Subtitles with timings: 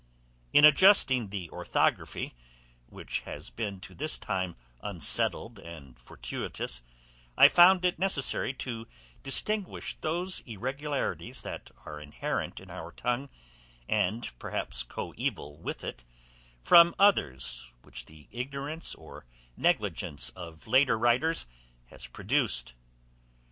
[0.51, 2.33] In adjusting the ORTHOGRAPHY,
[2.87, 6.81] which has been to this time unsettled and fortuitous,
[7.37, 8.87] I found it necessary to
[9.21, 13.29] distinguish those irregularities that are inherent in our tongue,
[13.87, 16.03] and perhaps coeval with it,
[16.63, 21.45] from others which the ignorance or negligence of later writers
[21.91, 22.73] has produced.